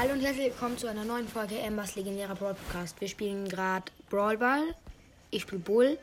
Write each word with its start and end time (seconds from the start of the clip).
Hallo 0.00 0.12
und 0.12 0.20
herzlich 0.20 0.52
willkommen 0.52 0.78
zu 0.78 0.86
einer 0.86 1.04
neuen 1.04 1.26
Folge 1.26 1.58
Embers 1.58 1.96
legendärer 1.96 2.36
Brawl 2.36 2.54
Podcast. 2.54 3.00
Wir 3.00 3.08
spielen 3.08 3.48
gerade 3.48 3.90
Brawl 4.08 4.36
Ball. 4.38 4.62
Ich 5.32 5.42
spiele 5.42 5.58
Bull. 5.58 5.98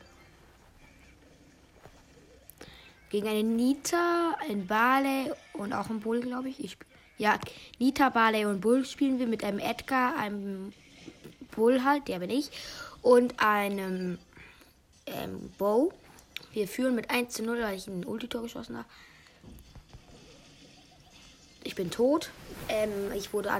Gegen 3.08 3.26
eine 3.26 3.42
Nita, 3.42 4.36
ein 4.50 4.66
Barley 4.66 5.32
und 5.54 5.72
auch 5.72 5.88
ein 5.88 6.00
Bull, 6.00 6.20
glaube 6.20 6.50
ich. 6.50 6.62
ich 6.62 6.76
ja, 7.16 7.38
Nita, 7.78 8.10
Barley 8.10 8.44
und 8.44 8.60
Bull 8.60 8.84
spielen 8.84 9.18
wir 9.18 9.26
mit 9.26 9.42
einem 9.42 9.60
Edgar, 9.60 10.18
einem 10.18 10.74
Bull 11.52 11.82
halt, 11.82 12.06
der 12.08 12.18
bin 12.18 12.28
ich, 12.28 12.50
und 13.00 13.40
einem 13.40 14.18
ähm, 15.06 15.50
Bow. 15.56 15.90
Wir 16.52 16.68
führen 16.68 16.96
mit 16.96 17.08
1 17.08 17.32
zu 17.32 17.44
0, 17.44 17.62
weil 17.62 17.76
ich 17.78 17.86
ein 17.86 18.04
Ulti-Tor 18.04 18.42
geschossen 18.42 18.76
habe. 18.76 18.88
Ich 21.76 21.82
bin 21.82 21.90
tot. 21.90 22.30
Ähm, 22.70 23.12
ich 23.14 23.34
wurde 23.34 23.50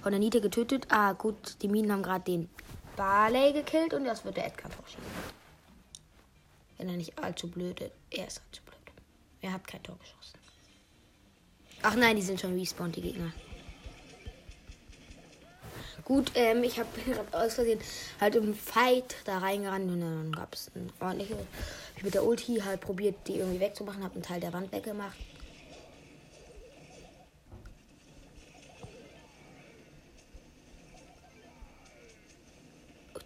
von 0.00 0.12
der 0.12 0.18
Niete 0.18 0.40
getötet. 0.40 0.86
Ah, 0.88 1.12
gut, 1.12 1.56
die 1.60 1.68
Minen 1.68 1.92
haben 1.92 2.02
gerade 2.02 2.24
den 2.24 2.48
Barley 2.96 3.52
gekillt 3.52 3.92
und 3.92 4.06
das 4.06 4.24
wird 4.24 4.38
der 4.38 4.46
Edgar 4.46 4.70
vorschieben. 4.70 5.04
Wenn 6.78 6.88
er 6.88 6.96
nicht 6.96 7.18
allzu 7.22 7.50
blöd 7.50 7.82
ist. 7.82 7.92
Er 8.10 8.26
ist 8.26 8.40
allzu 8.46 8.62
blöd. 8.62 8.78
Er 9.42 9.52
hat 9.52 9.66
kein 9.66 9.82
Tor 9.82 9.98
geschossen. 9.98 10.38
Ach 11.82 11.94
nein, 11.96 12.16
die 12.16 12.22
sind 12.22 12.40
schon 12.40 12.58
respawned, 12.58 12.96
die 12.96 13.02
Gegner. 13.02 13.30
Gut, 16.02 16.32
ähm, 16.34 16.64
ich 16.64 16.78
habe 16.78 16.88
aus 17.32 17.56
Versehen 17.56 17.80
halt 18.22 18.36
im 18.36 18.54
Fight 18.54 19.16
da 19.26 19.36
reingerannt 19.36 19.90
und 19.90 20.00
dann 20.00 20.32
gab 20.32 20.54
es 20.54 20.70
ein 20.74 20.90
ordentliches. 20.98 21.36
Ich 21.98 22.04
mit 22.04 22.14
der 22.14 22.24
Ulti 22.24 22.62
halt 22.64 22.80
probiert, 22.80 23.16
die 23.26 23.34
irgendwie 23.34 23.60
wegzumachen, 23.60 24.02
habe 24.02 24.14
einen 24.14 24.22
Teil 24.22 24.40
der 24.40 24.54
Wand 24.54 24.72
weggemacht. 24.72 25.18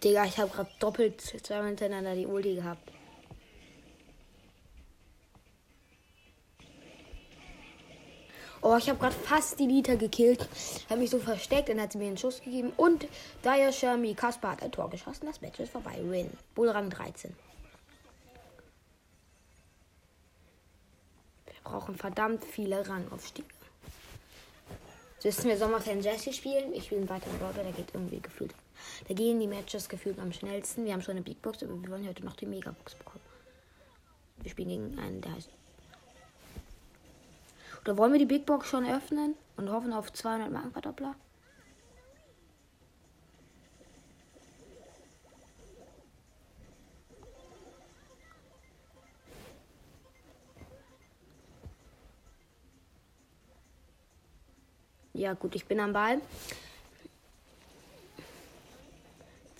Digga, 0.03 0.25
ich 0.25 0.39
habe 0.39 0.51
gerade 0.51 0.70
doppelt 0.79 1.20
zweimal 1.20 1.69
hintereinander 1.69 2.15
die 2.15 2.27
Ulti 2.27 2.55
gehabt. 2.55 2.91
Oh, 8.62 8.77
ich 8.77 8.89
habe 8.91 8.98
gerade 8.98 9.15
fast 9.15 9.59
die 9.59 9.67
Liter 9.67 9.97
gekillt. 9.97 10.47
Habe 10.91 11.01
mich 11.01 11.11
so 11.11 11.19
versteckt, 11.19 11.71
dann 11.71 11.81
hat 11.81 11.93
sie 11.93 11.98
mir 11.98 12.09
einen 12.09 12.19
Schuss 12.19 12.43
gegeben. 12.43 12.73
Und 12.77 13.09
Daya 13.43 13.73
Shermy 13.73 14.15
Kaspar 14.15 14.53
hat 14.53 14.62
ein 14.62 14.73
Tor 14.73 14.91
geschossen. 14.91 15.27
Das 15.27 15.41
Match 15.41 15.61
ist 15.61 15.73
vorbei. 15.73 15.98
Win. 16.03 16.31
Bullrang 16.55 16.91
13. 16.91 17.34
Wir 21.47 21.55
brauchen 21.65 21.97
verdammt 21.97 22.45
viele 22.45 22.87
Rangaufstiege. 22.87 23.48
So 25.21 25.28
wissen 25.28 25.48
wir 25.48 25.56
Sommerfan 25.56 26.03
Jesse 26.03 26.33
spielen. 26.33 26.75
Ich 26.75 26.84
spiele 26.84 27.09
weiter 27.09 27.31
im 27.31 27.47
Roller, 27.47 27.65
der 27.65 27.73
geht 27.73 27.95
irgendwie 27.95 28.21
gefühlt. 28.21 28.55
Da 29.09 29.14
gehen 29.14 29.41
die 29.41 29.47
Matches 29.47 29.89
gefühlt 29.89 30.19
am 30.19 30.33
schnellsten. 30.33 30.84
Wir 30.84 30.92
haben 30.92 31.03
schon 31.03 31.12
eine 31.12 31.23
Big 31.23 31.41
Box, 31.42 31.62
aber 31.62 31.81
wir 31.83 31.91
wollen 31.91 32.06
heute 32.06 32.25
noch 32.25 32.36
die 32.36 32.47
Megabox 32.47 32.95
bekommen. 32.95 33.25
Wir 34.42 34.50
spielen 34.50 34.69
gegen 34.69 34.98
einen, 34.98 35.20
der 35.20 35.34
heißt 35.34 35.50
oder 37.83 37.97
wollen 37.97 38.12
wir 38.12 38.19
die 38.19 38.27
Big 38.27 38.47
Box 38.47 38.69
schon 38.69 38.87
öffnen 38.87 39.34
und 39.56 39.70
hoffen 39.70 39.92
auf 39.92 40.12
200 40.12 40.50
Markenverdoppler? 40.50 41.14
Ja 55.12 55.34
gut, 55.34 55.55
ich 55.55 55.67
bin 55.67 55.81
am 55.81 55.92
Ball. 55.92 56.20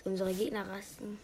Unsere 0.05 0.33
Gegner 0.33 0.67
rasten. 0.69 1.19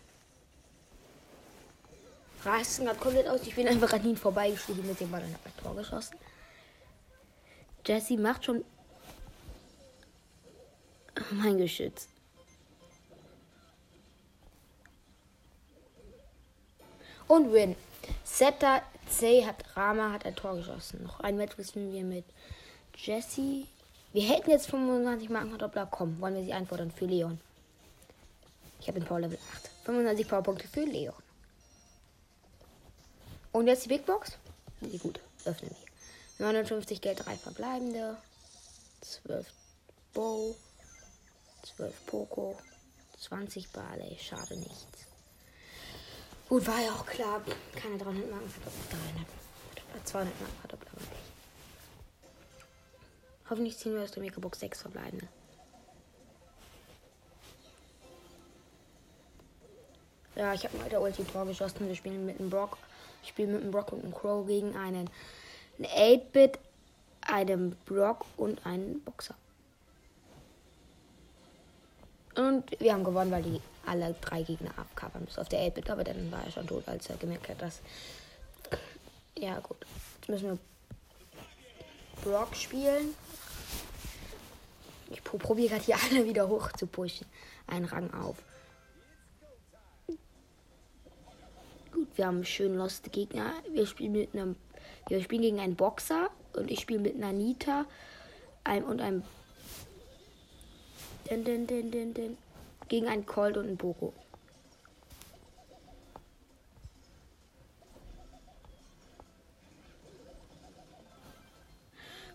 Rasten 2.44 2.84
gerade 2.84 2.98
komplett 2.98 3.28
aus. 3.28 3.40
Ich 3.42 3.54
bin 3.54 3.66
einfach 3.66 3.92
an 3.92 4.04
ihnen 4.04 4.16
vorbeigeschlichen 4.16 4.86
mit 4.86 5.00
dem 5.00 5.10
Ball 5.10 5.22
und 5.22 5.32
habe 5.32 5.46
ein 5.46 5.62
Tor 5.62 5.74
geschossen. 5.74 6.16
Jesse 7.86 8.16
macht 8.16 8.44
schon 8.44 8.64
mein 11.30 11.58
Geschütz. 11.58 12.08
Und 17.28 17.52
win. 17.52 17.74
Zeta 18.24 18.82
C 19.08 19.44
hat 19.44 19.64
Rama 19.76 20.12
hat 20.12 20.26
ein 20.26 20.36
Tor 20.36 20.56
geschossen. 20.56 21.02
Noch 21.02 21.20
ein 21.20 21.36
Match 21.36 21.58
wissen 21.58 21.92
wir 21.92 22.04
mit 22.04 22.24
Jesse. 22.96 23.64
Wir 24.12 24.22
hätten 24.22 24.50
jetzt 24.50 24.70
25 24.70 25.28
Marken 25.30 25.58
Doppler. 25.58 25.88
Komm, 25.90 26.20
wollen 26.20 26.36
wir 26.36 26.44
sie 26.44 26.52
einfordern 26.52 26.90
für 26.90 27.06
Leon. 27.06 27.40
Ich 28.86 28.88
habe 28.88 29.00
den 29.00 29.08
Power 29.08 29.18
Level 29.18 29.36
8. 29.52 29.68
25 29.82 30.28
Powerpunkte 30.28 30.68
für 30.68 30.84
Leon. 30.84 31.12
Und 33.50 33.66
jetzt 33.66 33.84
die 33.84 33.88
Big 33.88 34.06
Box. 34.06 34.38
Die 34.80 34.98
gut. 34.98 35.18
Öffnen 35.44 35.72
wir. 36.38 36.46
59 36.46 37.00
Geld, 37.00 37.26
3 37.26 37.34
verbleibende. 37.34 38.16
12 39.00 39.44
Bow. 40.14 40.54
12 41.64 42.06
Poco. 42.06 42.56
20 43.18 43.72
Barley. 43.72 44.16
Schade 44.20 44.56
nichts. 44.56 44.86
Gut, 46.48 46.64
war 46.68 46.80
ja 46.80 46.92
auch 46.92 47.06
klar. 47.06 47.42
Keine 47.74 47.98
300 47.98 48.30
Marken 48.30 48.48
verdoppelt. 48.48 48.92
300. 49.90 50.06
200 50.06 50.40
Marken 50.40 50.58
verdoppelt. 50.60 50.90
Aber 50.92 51.00
nicht. 51.00 51.12
Hoffentlich 53.50 53.78
ziehen 53.78 53.94
wir 53.94 54.02
aus 54.02 54.12
der 54.12 54.22
Megabox 54.22 54.60
6 54.60 54.82
verbleibende. 54.82 55.26
Ja, 60.36 60.52
ich 60.52 60.64
habe 60.64 60.76
mal 60.76 60.88
der 60.88 61.00
Ulti 61.00 61.24
Tor 61.24 61.46
geschossen. 61.46 61.88
Wir 61.88 61.96
spielen 61.96 62.26
mit 62.26 62.38
einem 62.38 62.50
Brock. 62.50 62.76
Ich 63.22 63.30
spiele 63.30 63.48
mit 63.48 63.62
einem 63.62 63.70
Brock 63.70 63.92
und 63.92 64.04
einem 64.04 64.14
Crow 64.14 64.46
gegen 64.46 64.76
einen 64.76 65.10
ein 65.78 65.84
8-Bit, 65.86 66.58
einem 67.22 67.76
Brock 67.86 68.24
und 68.36 68.64
einen 68.64 69.02
Boxer. 69.02 69.34
Und 72.34 72.78
wir 72.80 72.92
haben 72.92 73.04
gewonnen, 73.04 73.30
weil 73.30 73.42
die 73.42 73.60
alle 73.86 74.14
drei 74.20 74.42
Gegner 74.42 74.70
abcovern 74.76 75.24
müssen 75.24 75.40
auf 75.40 75.48
der 75.48 75.60
8-Bit, 75.60 75.90
aber 75.90 76.04
dann 76.04 76.30
war 76.30 76.44
er 76.44 76.52
schon 76.52 76.66
tot, 76.66 76.86
als 76.86 77.08
er 77.08 77.16
gemerkt 77.16 77.48
hat, 77.48 77.62
dass. 77.62 77.80
Ja, 79.38 79.58
gut. 79.60 79.78
Jetzt 80.16 80.28
müssen 80.28 80.50
wir 80.50 80.58
Brock 82.22 82.54
spielen. 82.54 83.14
Ich 85.10 85.22
probiere 85.22 85.68
gerade 85.68 85.84
hier 85.84 85.96
alle 86.10 86.24
wieder 86.26 86.48
hoch 86.48 86.72
zu 86.72 86.86
pushen. 86.86 87.26
Einen 87.66 87.86
Rang 87.86 88.12
auf. 88.12 88.36
Gut, 91.92 92.05
wir 92.16 92.26
haben 92.26 92.44
schön 92.44 92.76
lost 92.76 93.12
Gegner. 93.12 93.52
Wir 93.72 93.86
spielen 93.86 94.12
mit 94.12 94.34
einem 94.34 94.56
wir 95.08 95.22
spielen 95.22 95.42
gegen 95.42 95.60
einen 95.60 95.76
Boxer 95.76 96.30
und 96.54 96.70
ich 96.70 96.80
spiele 96.80 96.98
mit 96.98 97.18
Nanita 97.18 97.86
einem 98.64 98.86
und 98.86 99.00
einem 99.00 99.22
din, 101.30 101.44
din, 101.44 101.66
din, 101.66 101.90
din, 101.90 102.14
din, 102.14 102.38
gegen 102.88 103.06
einen 103.06 103.26
Colt 103.26 103.56
und 103.56 103.66
einen 103.66 103.76
Boko. 103.76 104.12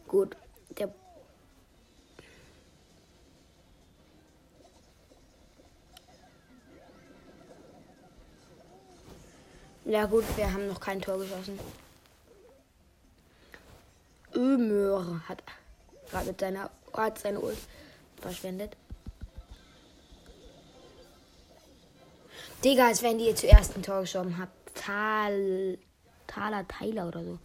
Gut, 0.07 0.35
der 0.77 0.93
Ja 9.91 10.05
gut, 10.05 10.23
wir 10.37 10.53
haben 10.53 10.69
noch 10.69 10.79
kein 10.79 11.01
Tor 11.01 11.17
geschossen. 11.19 11.59
Ömer 14.33 15.21
hat 15.27 15.43
gerade 16.09 16.27
mit 16.27 16.39
seiner 16.39 16.71
hat 16.93 17.19
seine 17.19 17.41
Ult 17.41 17.57
verschwendet. 18.21 18.77
Digga, 22.63 22.87
als 22.87 23.03
wenn 23.03 23.17
die 23.17 23.35
zuerst 23.35 23.75
ein 23.75 23.83
Tor 23.83 23.99
geschoben 23.99 24.37
habt. 24.37 24.53
Tal, 24.75 25.77
Taler 26.25 26.65
Tyler 26.69 27.09
oder 27.09 27.25
so. 27.25 27.37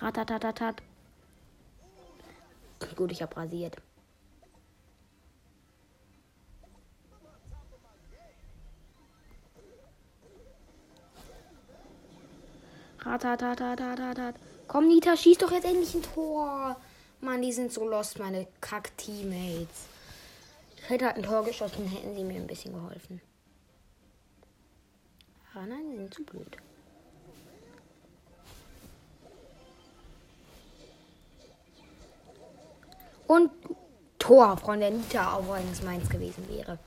Ratatatatat. 0.00 0.82
Gut, 2.94 3.10
ich 3.10 3.22
hab 3.22 3.34
rasiert. 3.38 3.78
Ratatatatat. 13.22 14.34
Komm, 14.66 14.88
Nita, 14.88 15.16
schieß 15.16 15.38
doch 15.38 15.50
jetzt 15.50 15.64
endlich 15.64 15.94
ein 15.94 16.02
Tor. 16.02 16.76
Mann, 17.20 17.42
die 17.42 17.52
sind 17.52 17.72
so 17.72 17.86
lost, 17.86 18.18
meine 18.18 18.46
Kack-Teammates. 18.60 19.86
Hätte 20.86 21.06
halt 21.06 21.16
ein 21.16 21.22
Tor 21.22 21.44
geschossen, 21.44 21.86
hätten 21.86 22.16
sie 22.16 22.24
mir 22.24 22.36
ein 22.36 22.46
bisschen 22.46 22.72
geholfen. 22.72 23.20
Aber 25.54 25.66
nein, 25.66 25.82
sie 25.90 25.96
sind 25.96 26.14
zu 26.14 26.22
blöd. 26.24 26.56
Und 33.26 33.50
Tor 34.18 34.56
von 34.56 34.80
der 34.80 34.90
Nita, 34.90 35.34
auch 35.34 35.52
wenn 35.52 35.70
es 35.70 35.82
meins 35.82 36.08
gewesen 36.08 36.48
wäre. 36.48 36.78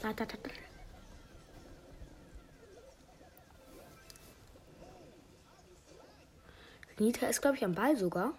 Da, 0.00 0.12
da, 0.12 0.24
da, 0.24 0.36
da. 0.42 0.50
Nita 7.02 7.26
ist, 7.26 7.42
glaube 7.42 7.56
ich, 7.56 7.64
am 7.64 7.74
Ball 7.74 7.96
sogar. 7.96 8.32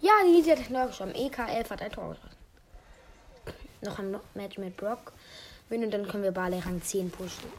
Ja, 0.00 0.12
Nita 0.24 0.52
hat 0.52 0.70
neu 0.70 0.86
geschossen. 0.86 1.12
EK11 1.12 1.70
hat 1.70 1.82
ein 1.82 1.90
Tor 1.90 2.10
geschossen. 2.10 2.36
Noch 3.80 3.98
ein 3.98 4.16
Match 4.34 4.56
mit 4.56 4.76
Brock. 4.76 5.12
Wenn 5.68 5.82
und 5.82 5.90
dann 5.90 6.06
können 6.06 6.22
wir 6.22 6.30
Barley 6.30 6.60
Rang 6.60 6.80
10 6.80 7.10
pushen. 7.10 7.50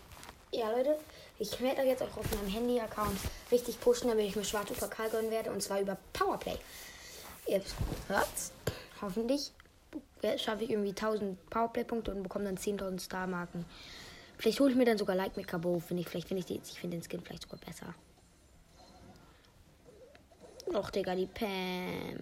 Ja, 0.52 0.72
Leute, 0.72 0.98
ich 1.40 1.60
werde 1.60 1.82
jetzt 1.82 2.02
auch 2.02 2.18
auf 2.18 2.32
meinem 2.32 2.48
Handy-Account 2.48 3.20
richtig 3.52 3.82
pushen, 3.82 4.08
damit 4.08 4.26
ich 4.26 4.36
mir 4.38 4.46
schwarze 4.46 4.74
Pokal 4.74 5.10
gönnen 5.10 5.30
werde. 5.30 5.52
Und 5.52 5.62
zwar 5.62 5.82
über 5.82 5.98
Powerplay. 6.14 6.58
Ihr 7.48 7.62
hört's. 8.08 8.54
Hoffentlich 9.02 9.52
schaffe 10.38 10.64
ich 10.64 10.70
irgendwie 10.70 10.90
1000 10.90 11.50
Powerplay-Punkte 11.50 12.12
und 12.12 12.24
bekomme 12.24 12.46
dann 12.46 12.58
10.000 12.58 13.00
Star-Marken. 13.00 13.66
Vielleicht 14.38 14.62
hole 14.62 14.72
ich 14.72 14.78
mir 14.78 14.86
dann 14.86 14.98
sogar 14.98 15.18
Like 15.18 15.36
mit 15.36 15.48
Cabo. 15.48 15.80
Finde 15.80 16.02
ich, 16.02 16.08
vielleicht 16.08 16.30
finde 16.30 16.46
ich, 16.48 16.50
ich 16.50 16.80
finde 16.80 16.98
den 16.98 17.04
Skin 17.04 17.20
vielleicht 17.22 17.44
sogar 17.44 17.60
besser. 17.60 17.94
Och, 20.74 20.92
Digga, 20.92 21.16
die 21.16 21.28
Pam. 21.28 22.22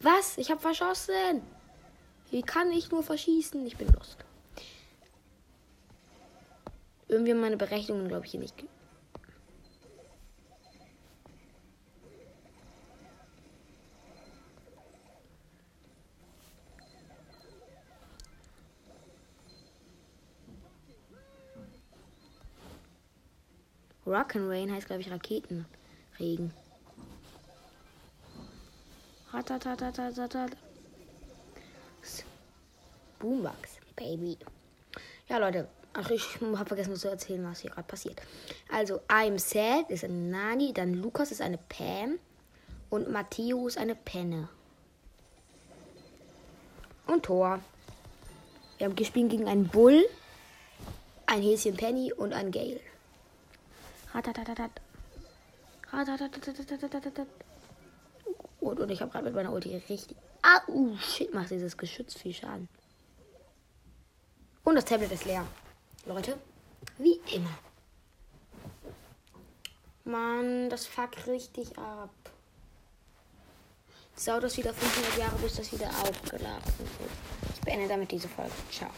Was? 0.00 0.38
Ich 0.38 0.50
habe 0.50 0.60
verschossen. 0.60 1.42
Wie 2.30 2.42
kann 2.42 2.70
ich 2.70 2.90
nur 2.90 3.02
verschießen? 3.02 3.64
Ich 3.66 3.76
bin 3.76 3.88
lost. 3.88 4.18
Irgendwie 7.08 7.34
meine 7.34 7.56
Berechnungen, 7.56 8.08
glaube 8.08 8.24
ich, 8.26 8.32
hier 8.32 8.40
nicht. 8.40 8.64
Rock'n'Rain 24.14 24.72
heißt, 24.72 24.86
glaube 24.86 25.02
ich, 25.02 25.10
Raketenregen. 25.10 26.52
Boombox, 33.18 33.78
Baby. 33.96 34.38
Ja, 35.28 35.38
Leute. 35.38 35.66
Ach, 35.96 36.10
ich 36.10 36.40
habe 36.40 36.66
vergessen 36.66 36.96
zu 36.96 37.08
erzählen, 37.08 37.44
was 37.44 37.60
hier 37.60 37.70
gerade 37.70 37.86
passiert. 37.86 38.20
Also, 38.70 39.00
I'm 39.08 39.38
Sad 39.38 39.90
ist 39.90 40.04
eine 40.04 40.12
Nani, 40.12 40.72
dann 40.72 40.94
Lukas 40.94 41.30
ist 41.30 41.40
eine 41.40 41.58
Pam 41.58 42.18
und 42.90 43.10
Matteo 43.10 43.68
ist 43.68 43.78
eine 43.78 43.94
Penne. 43.94 44.48
Und 47.06 47.24
Thor. 47.24 47.60
Wir 48.78 48.86
haben 48.86 48.96
gespielt 48.96 49.30
gegen 49.30 49.46
einen 49.46 49.68
Bull, 49.68 50.04
ein 51.26 51.42
Häschen 51.42 51.76
Penny 51.76 52.12
und 52.12 52.32
ein 52.32 52.50
Gale. 52.50 52.80
Und, 58.60 58.80
und 58.80 58.90
ich 58.90 59.00
habe 59.00 59.10
gerade 59.10 59.24
mit 59.24 59.34
meiner 59.34 59.52
Ulti 59.52 59.76
richtig. 59.88 60.16
Ah, 60.42 60.60
uh, 60.68 60.96
shit, 60.98 61.32
macht 61.34 61.50
dieses 61.50 61.76
Geschütz 61.76 62.14
viel 62.14 62.32
Schaden. 62.32 62.68
Und 64.62 64.76
das 64.76 64.84
Tablet 64.84 65.12
ist 65.12 65.24
leer. 65.24 65.46
Leute, 66.06 66.38
wie 66.98 67.20
immer. 67.34 67.58
Mann, 70.04 70.70
das 70.70 70.86
fuckt 70.86 71.26
richtig 71.26 71.76
ab. 71.78 72.10
Sau 74.16 74.38
das 74.38 74.56
wieder 74.56 74.72
500 74.72 75.18
Jahre, 75.18 75.36
bis 75.38 75.56
das 75.56 75.72
wieder 75.72 75.88
aufgeladen 75.88 76.62
wird. 76.78 77.10
Ich 77.54 77.60
beende 77.62 77.88
damit 77.88 78.10
diese 78.10 78.28
Folge. 78.28 78.52
Ciao. 78.70 78.90